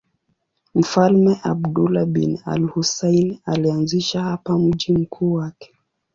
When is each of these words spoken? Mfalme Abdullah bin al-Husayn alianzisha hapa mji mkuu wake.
Mfalme 0.75 1.39
Abdullah 1.43 2.05
bin 2.05 2.39
al-Husayn 2.45 3.39
alianzisha 3.45 4.21
hapa 4.23 4.57
mji 4.59 4.93
mkuu 4.93 5.33
wake. 5.33 5.73